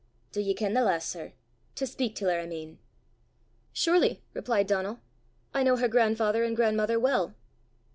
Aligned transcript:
"Do 0.31 0.41
ye 0.41 0.55
ken 0.55 0.73
the 0.73 0.81
lass, 0.81 1.05
sir 1.05 1.33
to 1.75 1.85
speyk 1.85 2.15
til 2.15 2.29
her, 2.31 2.39
I 2.39 2.47
mean?" 2.47 2.79
"Surely," 3.71 4.23
replied 4.33 4.65
Donal. 4.65 4.99
"I 5.53 5.61
know 5.61 5.77
her 5.77 5.87
grandfather 5.87 6.43
and 6.43 6.55
grandmother 6.55 6.99
well." 6.99 7.35